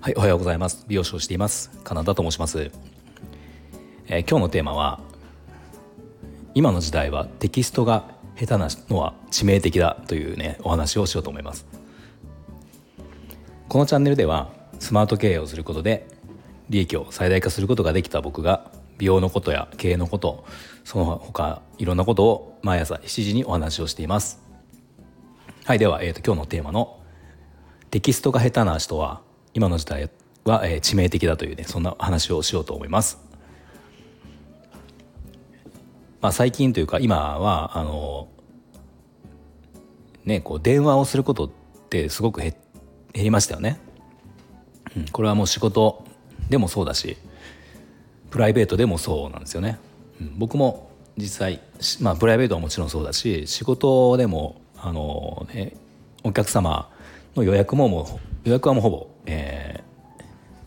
[0.00, 0.84] はいおはようございます。
[0.86, 1.72] 美容師をしています。
[1.82, 2.70] カナダと申します、
[4.06, 5.00] えー、今日のテーマは
[6.54, 8.04] 今の時代はテキストが
[8.36, 11.66] 下手なのは致命的だというねお話をしようと思います。
[13.68, 16.06] このチャンネルではスマート経営をすることで
[16.68, 20.44] 利益を最大化することができた僕が美容のことや経営のこと
[20.84, 24.43] その他いろんなことを毎朝7時にお話をしています。
[25.64, 27.00] はいでは、えーと、今日のテーマの
[27.90, 29.22] テキストが下手な人は
[29.54, 30.10] 今の時代
[30.44, 33.18] は、えー、致命的だというねそんな話をしようと思います。
[36.20, 38.28] まあ最近というか今はあの
[40.26, 41.50] ねこう電話をすることっ
[41.88, 42.54] てすごく減
[43.14, 43.80] りましたよね、
[44.94, 46.04] うん、これはもう仕事
[46.50, 47.16] でもそうだし
[48.30, 49.78] プライベートでもそうなんですよね、
[50.20, 51.60] うん、僕も実際
[52.02, 55.72] まあプライベートはもちろんそうだし仕事でもあの、ね、
[56.22, 56.90] お客様
[57.34, 59.82] の予約ももう予約はもうほぼ、え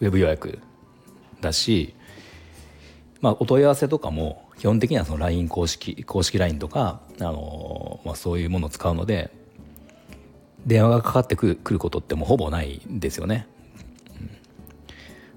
[0.02, 0.59] ー、ウェブ予約
[1.39, 1.94] だし、
[3.22, 9.30] まあ、お問い合わせとかも基本的にはその LINE 公式公式 LINE とか、あのまあ、そういうものを使うので
[10.66, 13.47] 電話がかかってくることってもうほぼないんですよね。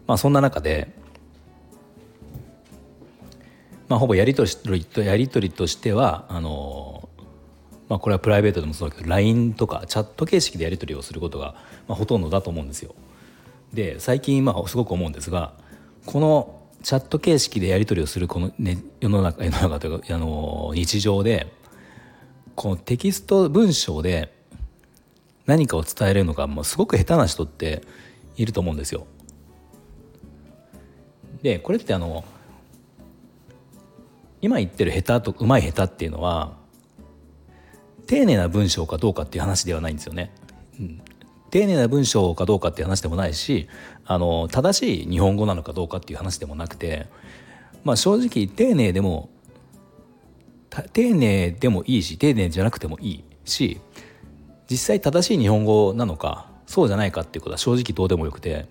[0.07, 0.89] まあ、そんな中で
[3.91, 6.90] まあ、ほぼやり取りとやり取りとしてはあの、
[7.91, 11.57] まあ、これはプライベートでもそうだけど LINE とかチャット形式でやり取りをすることが、
[11.89, 12.95] まあ、ほとんどだと思うんですよ。
[13.75, 15.53] で最近まあすごく思うんですが
[16.07, 21.53] このチャット形式でやり取りをするこの、ね、世の中世の中というかあの日常で
[22.55, 24.33] このテキスト文章で
[25.47, 27.83] 何かを伝えるのがもうすごく下手な人って
[28.37, 29.07] いると思うんですよ。
[31.43, 32.25] でこれってあの
[34.41, 36.60] 今言ってる下手とうまい下手っていうのは
[38.11, 40.33] 丁寧な文章かどうかっていう話ではないんですよね。
[40.81, 41.01] うん、
[41.53, 43.69] 丁寧な文章かどうかっていう話でもないし
[44.05, 47.07] あの正しい日本語なのかどうかっていう話でもなくて、
[47.85, 49.31] まあ、正直丁寧でも
[50.93, 53.81] 丁寧でもいいし丁寧じゃなくてもいいし
[54.69, 58.67] 実際正しい日本語なのかそうじゃないかっていうことは正直どうでもよくて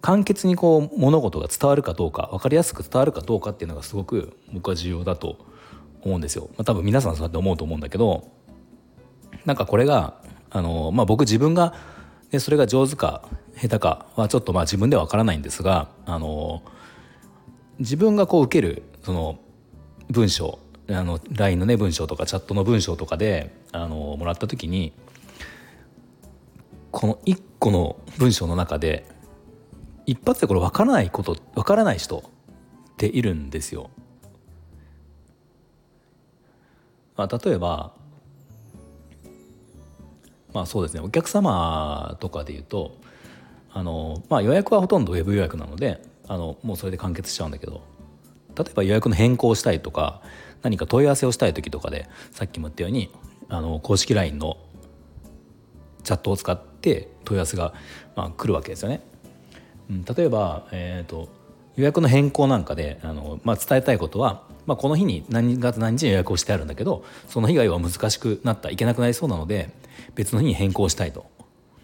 [0.00, 5.48] 簡潔にこう物事が伝わるかどうか分かりやすく伝わるかどうかっていうのがすごく僕は重要だと
[6.02, 6.48] 思うんですよ。
[6.52, 8.30] まあ、多分皆さんそうやって思うと思うんだけど
[9.44, 10.14] なんかこれが
[10.50, 11.74] あの、まあ、僕自分が、
[12.32, 16.62] ね、それが上手か下手かはちょっとまあ自分では分からないんですがあの
[17.78, 19.38] 自分がこう受けるその
[20.10, 20.58] 文章
[20.90, 24.92] あの LINE のね文章とかチャットの文章とかであのもらった時に
[26.90, 29.04] この1個の文章の中で
[30.06, 32.22] 一発でこれ分からないこと分からない人っ
[32.96, 33.90] ているんですよ。
[37.18, 37.92] まあ、例えば
[40.54, 42.96] まあそうですねお客様とかで言うと
[43.72, 47.82] あの、まあ、予約はほとんどウェブ予約なのであのもうそれで完結しちゃうんだけど
[48.56, 50.22] 例えば予約の変更したいとか
[50.62, 53.12] 何か問い合わせをしたい時とかでさっきも言ったように
[53.48, 54.56] あの公式 LINE の
[56.04, 57.74] チャットを使って問い合わせが、
[58.14, 59.00] まあ、来るわけですよね。
[59.90, 61.28] うん、例えば、えーと、
[61.78, 69.70] 予約の変更なんかであの、まあ、伝えたいことは、まあ、この日に何月何日に予約をしてあるんだけどその日が要は難しくなったいけなくなりそうなので
[70.16, 71.26] 別の日に変更したいと。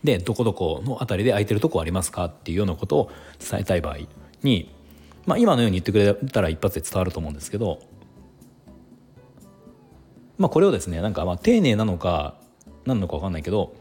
[0.03, 3.99] でどこどこの辺りで空いてるとこありますかっていうようなことを伝えたい場合
[4.43, 4.71] に、
[5.25, 7.79] まあ、今のように言ってくれたら一発で伝わると思うんですけど、
[10.37, 12.35] まあ、これをですねなんかまあ丁寧なのか
[12.85, 13.75] 何のか分かんないけど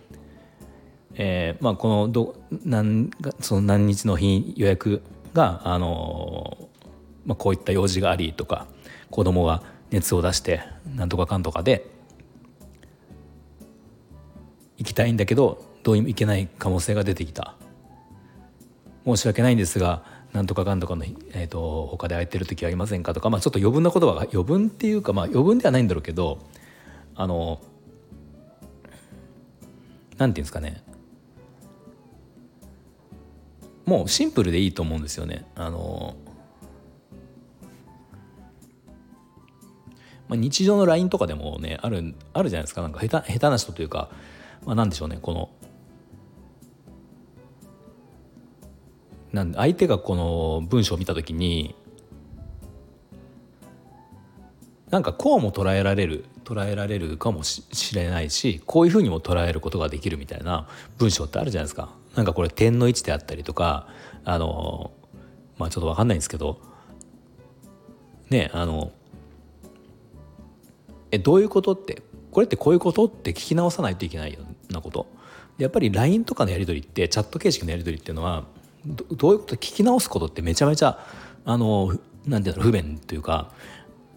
[1.16, 2.36] えーまあ、このど
[2.66, 5.04] 何その何日の日予約
[5.34, 6.70] が、あの
[7.26, 8.68] まあ、こういった用事がありとか
[9.10, 10.62] 子供が熱を出して
[10.96, 11.90] なんとかかんとかで
[14.78, 17.56] 行きたいんだけどどうにも行けない可能性が出てきた。
[19.06, 26.40] 申し訳ないんですがなんとかかんとかの、えーと、他で空いてる時ありませんかとか、まあ、ちょっと余分な言葉が余分っていうか、まあ、余分ではないんだろうけど
[27.16, 27.62] あの
[30.18, 30.82] なんていうんですかね。
[33.94, 35.46] もうシンプルでいいと思うんですよね。
[35.54, 36.16] あの
[40.28, 44.10] まあ、日常の LINE とかでもねあるあるじゃないですかなんか下手下手な人というか、
[44.66, 45.52] まあ、なんでしょうねこの
[49.32, 51.76] なん相手がこの文章を見た時に
[54.90, 60.68] なんかこうも捉えられる捉えられるかもしれないしこういうふうにも捉えることができるみたいな
[60.98, 62.03] 文章ってあるじゃないですか。
[62.16, 63.88] なんかこれ点の位置であったりとか
[64.24, 64.92] あの
[65.58, 66.62] まあちょっと分かんないんですけど
[68.30, 68.92] ねあの
[71.12, 72.02] えどういうことって
[72.32, 74.40] これってこういうことって聞き直さないといけないよ
[74.70, 75.08] うなこと？
[75.58, 78.46] やっぱり LINE とかのやり取りってチャット形式のやり取りっていうのは
[78.86, 81.00] どういうこと聞き直すことってめちゃめちゃ
[81.46, 83.52] あのなんていうの不便というか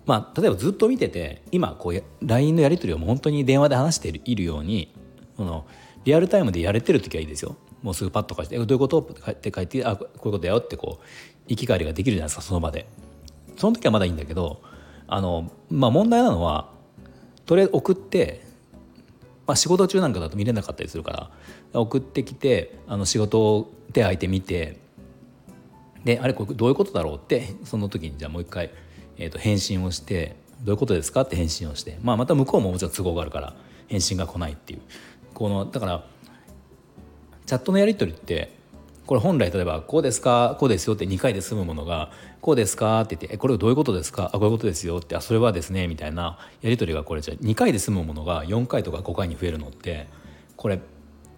[0.07, 4.95] まあ、例えばずっと見てて今こう LINE のやり取りを本当に電話で話しているように
[5.37, 5.67] この
[6.05, 7.57] リアルタイムでやれてる時はいいですよ。
[7.87, 8.99] もうすぐパッと返して「どういうこと?」
[9.31, 11.05] って書いて「あこういうことだよ」ってこう
[11.47, 12.89] 行き帰りができるじゃないですかその場で
[13.57, 14.61] その時はまだいいんだけど
[15.07, 16.69] あの、まあ、問題なのは
[17.47, 18.45] とりあえず送って、
[19.47, 21.31] まあ、仕事中なんかだと見れなかったりするか
[21.73, 24.81] ら送ってきてあの仕事を手空いて見て
[26.05, 28.73] であれこれどういうことだろうってその時にじゃあもう一回、
[29.17, 30.35] えー、と返信をして
[30.65, 33.55] 「どういうことですか?」って返信をして、まあ、また向こうももちろん都合があるから
[33.87, 34.81] 返信が来ないっていう
[35.35, 36.05] このだから
[37.47, 38.55] チャットのやり取りって
[39.07, 42.11] これ本来例えば「こうですかこうですよ」って2回で済むものが
[42.43, 44.31] 「こうですか?」って言って「えこれどういうことですか？
[44.33, 50.09] あこういうことですよ」って「あそれはですね」みたいなやり取りがこれじゃ2回で済むものが4回とか5回に増えるのって
[50.57, 50.81] これ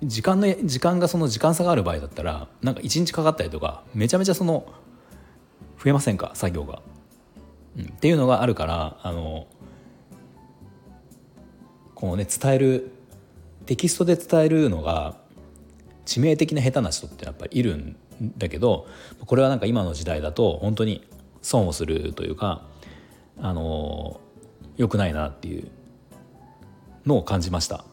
[0.02, 4.64] 時間の時間がその時間差がある場合だったらなんか1日かかったりとかめちゃめちゃその
[5.82, 6.30] 増えませんか？
[6.34, 6.80] 作業が、
[7.76, 7.84] うん。
[7.84, 9.46] っていうのがあるからあの
[11.94, 12.92] このね伝える
[13.66, 15.16] テキストで伝えるのが
[16.08, 17.96] 致命的な下手な人ってやっぱりいるん
[18.38, 18.86] だけど
[19.26, 21.06] これはなんか今の時代だと本当に
[21.42, 22.62] 損をするというか
[23.38, 24.18] あの
[24.78, 25.68] 良くないなっていう
[27.04, 27.84] のを感じました。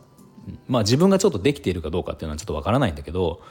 [0.68, 3.42] まあ自分がちょっとできているかどうかっていうのはちょっとわからないんだけど、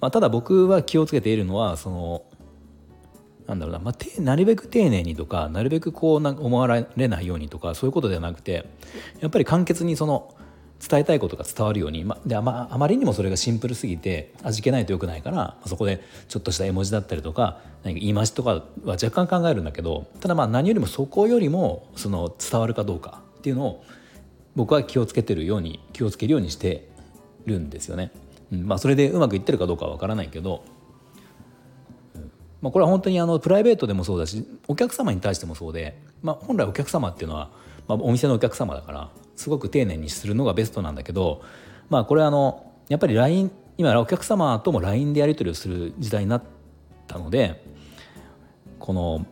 [0.00, 2.22] まあ、ただ僕は気をつけているのはその
[3.46, 8.66] なんだろうな、まあ、なるべく丁寧にとかなるべくこうな思われないようにとかそういうことではなくて
[9.20, 10.34] やっぱり簡潔にその
[10.88, 23.84] 伝えたいことが伝わるように、まであまあまりにもそれがシンプルすぎて味気ないとよくないから、そこでちょっとした絵文字だったりとか何か言い回しとかは若干考えるんだけどただまあ何よりもそこよりもその伝わるかどうかっていうのを
[24.56, 26.88] 僕は気をつけてるように気をつけるようにして
[27.46, 28.10] るんですよね。
[28.50, 30.64] まあ、それでうまくいってるかどうかは分からないけど、
[32.60, 37.50] まあ、これは本当にあのプライベートでもそうだしお客様に対してもそうで、まあ、本来お客様っていうのは、
[37.86, 39.08] まあ、お店のお客様だから
[39.40, 41.42] すごく丁寧にするのがベストなんだけど
[41.88, 46.42] まあこれあのやっぱり LINE 今お客様とも LINE でやり取りをする時代になっ
[47.06, 47.64] たので
[48.78, 49.26] この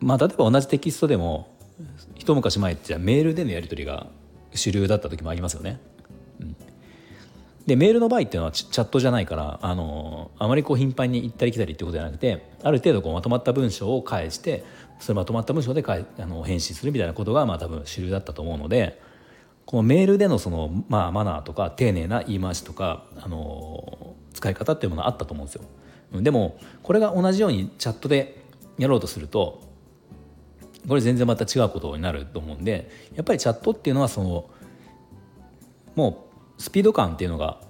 [0.00, 1.48] まあ例えば同じテキストでも
[2.14, 4.06] 一昔前ってメールでのやり取りが
[4.54, 5.80] 主流だった時もありますよね。
[6.40, 6.56] うん、
[7.66, 14.62] でメールの場合っていうのはチャットじゃないからあのあまりこう頻繁に行ったり来たりっていうことじゃなくてある程度こうまとまった文章を返して
[14.98, 19.00] それまとまった文章でかいあの返信するみたいなことがまあ多分主流だったと思うので
[19.66, 25.62] このメールでのその、まあ、マナーとか丁寧な言い回しとか、あの使い方っていうものがあったと思うんですよ。
[26.22, 28.44] でもこれが同じようにチャットで
[28.78, 29.62] やろうとすると
[30.86, 34.50] これ全然また違うことになると思うんでやっぱりチャットっていうのはその
[35.96, 37.60] もうスピード感っていうのが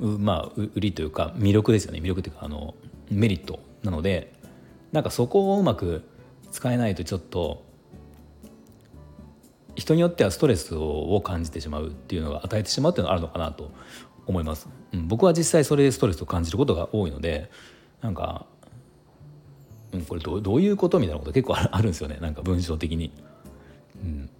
[0.00, 2.74] まあ売りというか魅力ですよね魅力というかあの
[3.10, 4.34] メリットなので
[4.92, 6.02] なんかそこをうまく
[6.56, 7.62] 使えないとちょっと
[9.74, 13.70] 人によってはストレスを感じてしまうっていうのが与えてしまうっていうのがあるのかなと
[14.26, 17.50] 思います、うん、僕は実際それでストレスを感じることが多いので
[18.00, 18.46] なんか、
[19.92, 22.16] うん、これどどういうことみたいなこと結構あるんですよね。
[22.22, 23.12] なんか文章的に、
[24.02, 24.30] うん、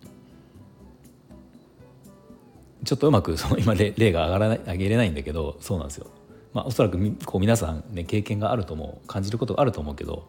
[2.85, 6.07] ちょっとうまくその今例が上がらない上げれないんだけどそうなんですよ。
[6.55, 10.27] まあおそらくこう皆さんね経験があると思う感じることがあると思うけど、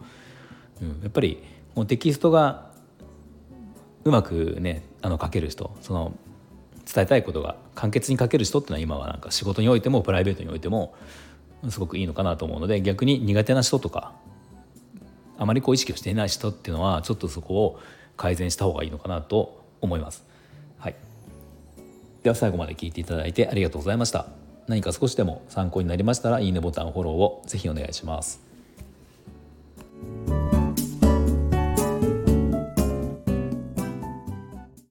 [0.82, 1.42] うん、やっぱり
[1.78, 2.72] もうテキストが
[4.04, 6.12] うまくねあの書ける人その
[6.92, 10.96] 伝えたいことが簡潔に書ける人っていうのは今はなんか仕事においてもプライベートにおいても
[11.70, 14.14] すごくいいのかなと思うので逆に苦手な人とか
[15.38, 17.80] あまりこう意識をしていない人っていうのはちょっとそこを
[18.16, 20.26] 改善した方がいいのかなと思います。
[20.80, 20.96] はい、
[22.24, 24.26] では最後まで聞いていただいてありがとうございました。
[24.68, 28.42] 何か少しでも参考になりましたらいいねボタンフォローをぜひお願いします。